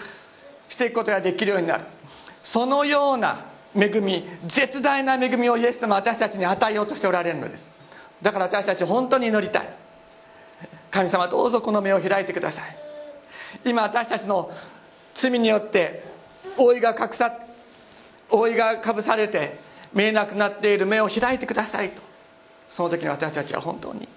[0.67, 1.83] していくことができるようになる。
[2.43, 3.45] そのような
[3.75, 7.69] 恵み絶大な恵みをイエス様は私たちに与えようとしておられるのです。
[8.23, 9.69] だから私たち本当に祈りたい。
[10.89, 12.75] 神様どうぞこの目を開いてください。
[13.63, 14.51] 今私たちの
[15.13, 16.03] 罪によって
[16.57, 17.31] 覆いが隠さ
[18.27, 19.66] 覆いがかぶされて
[19.97, 22.03] 見えなくなっている目を開いてくださいと。
[22.69, 24.07] その時に私たちは本当に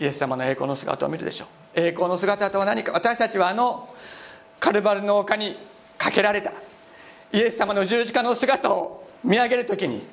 [0.00, 1.80] イエス様の栄光の姿を見るでしょう。
[1.80, 2.92] 栄光の姿とは何か。
[2.92, 3.94] 私たちはあの
[4.58, 5.58] カルバルの丘に
[5.98, 6.52] かけられた。
[7.34, 10.06] イエス様の十字架の姿を見上げる時に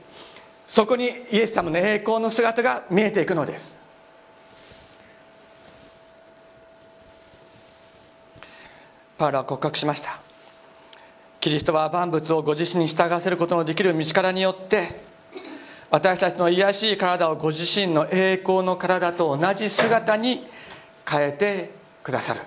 [0.67, 3.77] そこにイエス様の栄光の姿が見えていくのです。
[9.17, 10.19] パウロは告白しました。
[11.41, 15.01] キリストは万物をご自身に従わせることのできる道からによって
[15.89, 20.45] 私たちの卑しい体をご自身の栄光の体と同じ姿に
[21.03, 21.71] 変えて
[22.03, 22.41] くださる。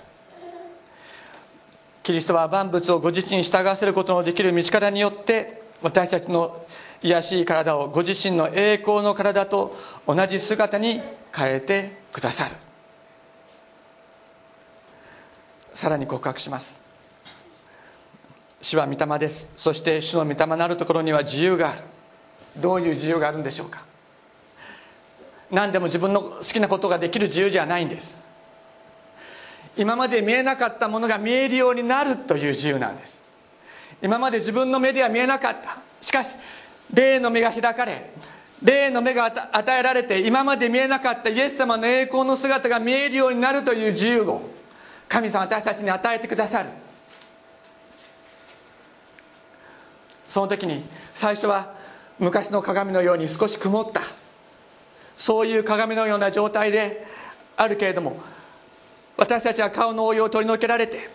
[2.04, 6.64] キリストは万物をご自身に従わせることのできる道からによって私たちの
[7.02, 9.76] 癒しい体をご自身の栄光の体と
[10.06, 11.00] 同じ姿に
[11.34, 12.54] 変えてくださる。
[15.72, 16.83] さらに告白します。
[18.64, 19.46] 主は御霊です。
[19.56, 21.82] そして主の御霊なるところには自由がある。
[22.56, 23.84] どういう自由があるんでしょうか。
[25.50, 28.16] 何でも自分の好きなことができる自由じゃないんです。
[29.76, 33.20] 今まで見えなかったものが見えるようになるという自由なんです。
[34.00, 35.76] 今まで自分の目では見えなかった。
[36.00, 36.30] しかし
[36.90, 38.10] 霊の目が開かれ
[38.62, 44.40] 霊の目が与えられて今まで見えなかったイエス様の栄光の姿が見えるようになるという自由を
[45.06, 46.70] 神様私たちに与えてくださる。
[50.34, 50.82] その時に
[51.14, 51.76] 最初は
[52.18, 54.00] 昔の鏡のように少し曇った。
[55.16, 57.06] そういう鏡のような状態で
[57.56, 58.20] あるけれども
[59.16, 61.08] 私たちは顔の覆いを取り除けられて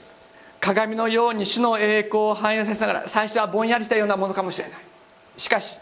[0.62, 4.80] 鏡のように主の栄光を反映させながら最初はぼんやりしたようなものかもしれない。
[5.36, 5.78] しかし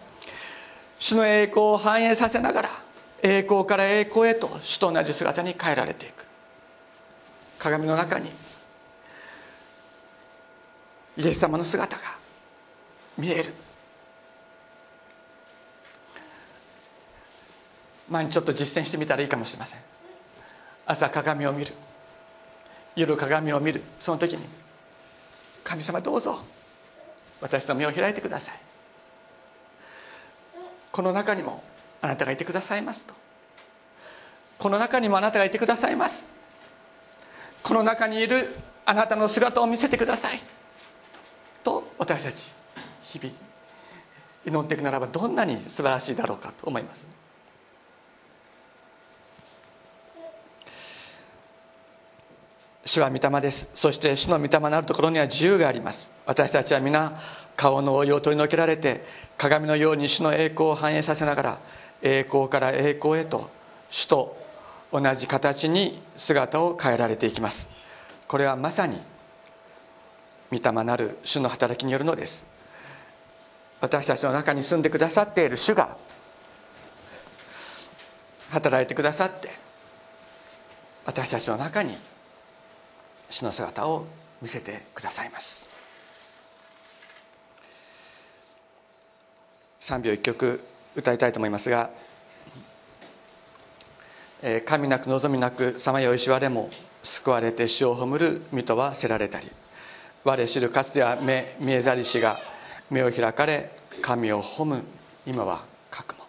[0.98, 2.70] 主の栄光を反映させながら
[3.22, 6.26] 栄光から栄光へと主と同じ姿に変えられていく。
[7.60, 8.32] 鏡の中に
[11.18, 12.18] イエス様の姿が
[13.18, 13.53] 見える。
[18.09, 19.80] 前にちょっと実践してみたらいいかもしれません。
[20.86, 21.74] 朝鏡を見る。
[22.95, 23.84] 夜鏡を見る。
[23.99, 24.45] その時に
[25.63, 26.39] 神様どうぞ。
[27.41, 28.59] 私の目を開いてください。
[30.91, 31.63] この中にも
[32.01, 33.13] あなたがいてくださいますと。
[34.57, 36.26] この中にもあなたがいてくださいます。
[37.61, 38.55] この中にいる
[38.86, 40.39] あなたの姿を見せてください。
[41.63, 42.53] と私たち
[43.08, 43.34] 日々
[44.45, 47.08] 祈っていくならばどんなに素晴らしいだろうかと思います。
[52.86, 53.70] 主は御霊です。
[53.74, 56.10] そして主の御霊なるところには自由があります。
[56.26, 57.20] 私たちは皆
[57.55, 59.05] 顔の覆いを取り除けられて
[59.38, 61.60] 鏡のように主の栄光を反映させながら
[62.01, 63.49] 栄光から栄光へと
[63.89, 64.38] 主と
[64.91, 67.70] 同じ形に姿を変えられていきます。
[68.28, 69.01] これはまさに
[70.51, 72.57] 御霊なる主の働きによるのです。
[73.80, 75.96] 私たちの中に住んでくださっている主が
[78.50, 79.52] 働いてくださって
[81.06, 81.98] 私たちの中に
[83.30, 84.08] 主の姿を
[84.42, 85.68] 見せてくださいます。
[89.82, 90.62] 3秒1曲
[90.96, 91.92] 歌いたいと思いますが
[94.66, 96.70] 「神なく望みなくさまよいしわれも
[97.04, 99.50] 救われて死を葬る身とはせられたり
[100.24, 102.38] 我知るかつては目見えざりしが
[102.90, 103.72] 目を開かれ
[104.02, 104.84] 神を褒む。
[105.26, 106.26] 今は覚悟。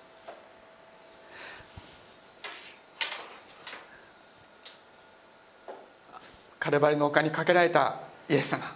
[6.58, 8.74] カルバリの丘にかけられたイエス様。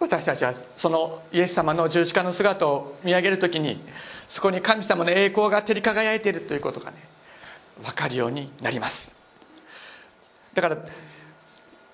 [0.00, 3.80] 私たちはそのイエス様の十字架の姿を見上げるときに
[4.28, 6.96] そこに神様の栄光が照り輝いているということがね
[7.82, 9.14] 分かるようになります。
[10.52, 10.78] だから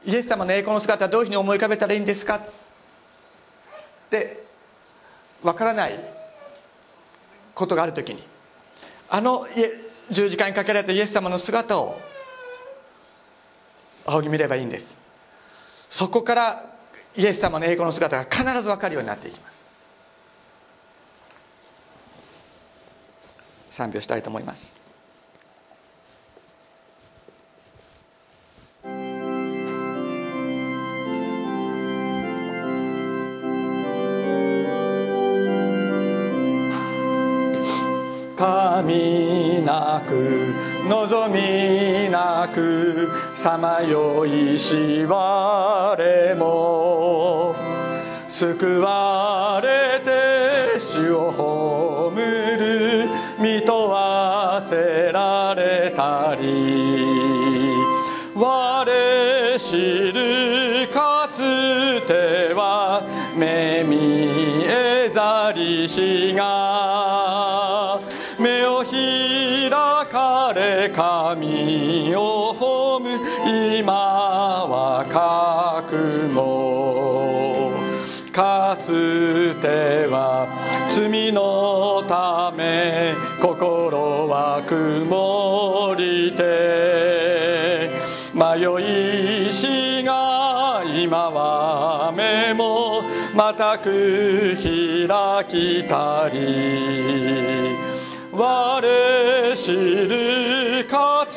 [0.05, 2.37] イエス様の栄光の姿はどういうふうに思い浮かべたらいいんですか？
[2.37, 2.41] っ
[4.09, 4.45] て
[5.43, 5.99] わからない
[7.55, 8.23] ことがあるときに
[9.09, 9.47] あの
[10.11, 12.01] 十字架にかけられたイエス様の姿を
[14.07, 14.87] 仰ぎ見ればいいんです。
[15.91, 16.71] そこから
[17.17, 19.67] イエス様の栄光の姿が必ず分かるようになっていきます。
[23.71, 24.80] 賛美をしたいと思います。
[40.07, 40.55] く
[40.89, 47.55] 望みなくさまよいし我も
[48.29, 57.71] 救われて死を葬る見とわせられたり
[58.35, 59.01] 我
[59.71, 59.77] 知
[60.13, 61.37] るかつ
[62.07, 63.03] ては
[63.37, 66.70] 目見えざりしが
[71.01, 73.09] 神を褒む
[73.79, 73.91] 今
[74.67, 77.73] は覚悟。
[78.31, 80.47] かつては
[80.95, 87.91] 罪のため心は曇りて
[88.35, 97.90] 迷いしが今は目もまたく開きたり。
[98.43, 98.81] 我
[99.55, 101.35] 知るかつ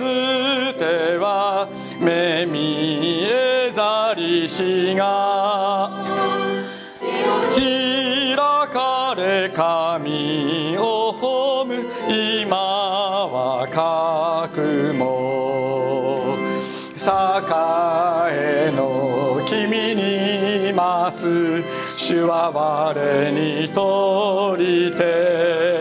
[0.77, 1.67] ては
[1.99, 5.91] 目見えざりしが
[7.53, 8.37] 開
[8.69, 11.75] かれ神を褒む
[12.07, 12.55] 今
[13.27, 16.37] は覚も
[18.31, 21.61] 栄の君にます。
[21.97, 25.72] 主は我にとりて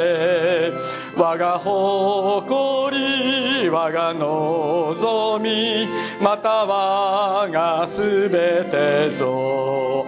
[1.37, 5.89] が誇り我が望み
[6.21, 10.07] また我がすべてぞ。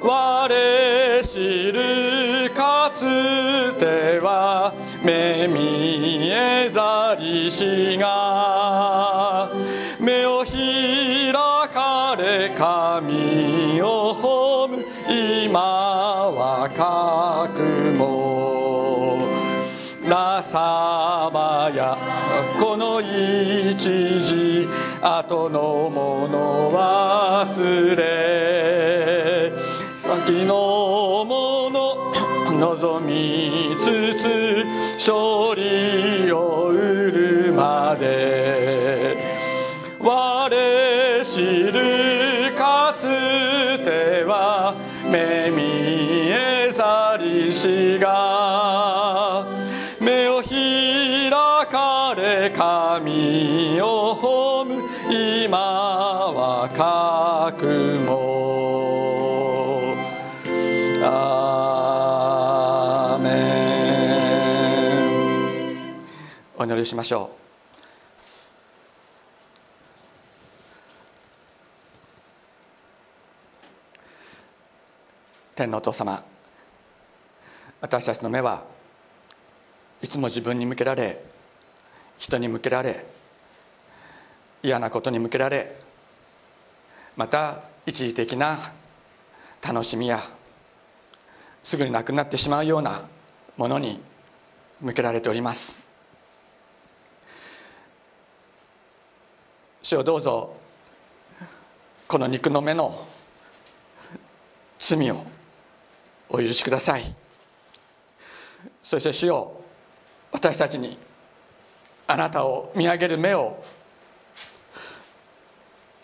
[0.00, 0.48] 我
[1.26, 3.00] 知るかつ
[3.78, 9.50] ては目見えざりしが
[9.98, 11.32] 目を開
[11.72, 15.60] かれ神を褒む今
[16.30, 17.35] は覚
[20.56, 20.62] な
[21.26, 21.98] さばや
[22.58, 24.66] この一時
[25.02, 29.52] 後のもの忘れ。
[29.98, 36.80] 先のもの望みつつ勝利を得
[37.46, 39.18] るまで。
[40.00, 40.48] 我
[41.22, 42.05] 知る
[66.86, 67.46] しましょう。
[75.56, 76.22] 天のお父様
[77.80, 78.64] 私たちの目は
[80.02, 81.22] いつも自分に向けられ
[82.18, 83.06] 人に向けられ
[84.62, 85.80] 嫌なことに向けられ
[87.16, 88.72] また一時的な
[89.62, 90.22] 楽しみや
[91.62, 93.08] すぐになくなってしまうような
[93.56, 94.00] ものに
[94.80, 95.85] 向けられております。
[99.86, 100.52] 主をどうぞ。
[102.08, 103.06] この肉の目の
[104.80, 105.24] 罪を
[106.28, 107.14] お許しください。
[108.82, 109.52] そして主よ
[110.32, 110.98] 私たちに
[112.08, 113.62] あなたを見上げる目を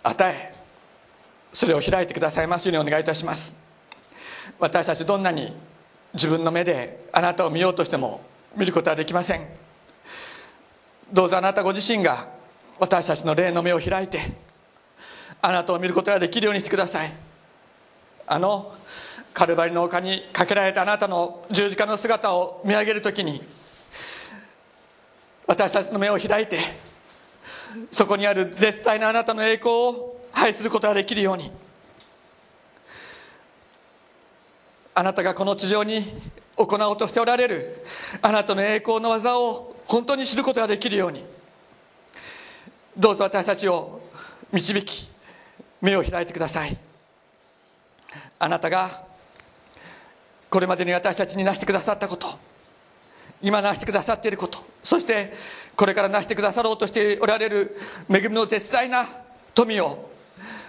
[0.04, 0.54] 与え
[1.52, 3.56] それを開いてくださいますようにお願いいたします。
[4.60, 5.56] 私たちどんなに
[6.14, 8.20] 自分の目であなたを見ようとしても
[8.56, 9.48] 見ることはできません。
[11.12, 12.41] どうぞあなたご自身が
[12.78, 14.32] 私たちの霊の目を開いて
[15.40, 17.12] あなたを見ることができるようにしてください。
[18.26, 18.74] あの
[19.34, 23.42] カルバリの丘にかけられたあなたの十字架の姿を見上げるときに
[25.46, 26.60] 私たちの目を開いて
[27.90, 31.50] そこにある絶対なあなたの栄光を拝することができるように
[34.94, 36.12] あなたがこの地上に
[36.56, 37.84] 行おうとしておられる
[38.20, 41.24] あなたの栄光の技を本当に知ることができるように
[42.96, 44.00] どうぞ私たちを
[44.52, 45.10] 導き
[45.80, 46.78] 目を開いてください。
[48.38, 49.04] あなたが
[50.50, 52.28] これまでに私たちになしてくださったこと
[53.40, 55.32] 今なしてくださっていることそして
[55.76, 57.76] これからなしてくださろうとしておられる
[58.10, 59.08] 恵みの絶大な
[59.54, 60.10] 富を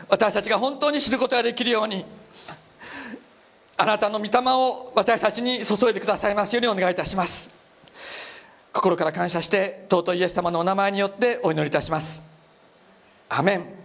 [0.07, 2.05] 私たちが本当に知ることができるように
[3.75, 7.62] あなたの御霊を私たちに注いでくださいますようにお願いいたします。
[8.73, 12.23] 心から感謝して尊いイエス様のお名前によってお祈りいたします。
[13.29, 13.82] アメン。